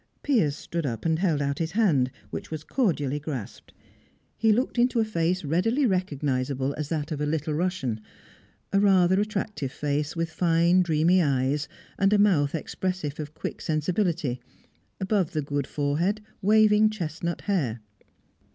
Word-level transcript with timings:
Piers 0.23 0.55
stood 0.57 0.83
up, 0.83 1.05
and 1.05 1.19
held 1.19 1.43
out 1.43 1.59
his 1.59 1.73
hand, 1.73 2.09
which 2.31 2.49
was 2.49 2.63
cordially 2.63 3.19
grasped. 3.19 3.71
He 4.35 4.51
looked 4.51 4.79
into 4.79 4.99
a 4.99 5.05
face 5.05 5.43
readily 5.43 5.85
recognizable 5.85 6.73
as 6.73 6.89
that 6.89 7.11
of 7.11 7.21
a 7.21 7.25
Little 7.27 7.53
Russian; 7.53 8.01
a 8.73 8.79
rather 8.79 9.21
attractive 9.21 9.71
face, 9.71 10.15
with 10.15 10.31
fine, 10.31 10.81
dreamy 10.81 11.21
eyes 11.21 11.67
and 11.99 12.11
a 12.13 12.17
mouth 12.17 12.55
expressive 12.55 13.19
of 13.19 13.35
quick 13.35 13.61
sensibility; 13.61 14.41
above 14.99 15.33
the 15.33 15.41
good 15.43 15.67
forehead, 15.67 16.19
waving 16.41 16.89
chestnut 16.89 17.41
hair. 17.41 17.81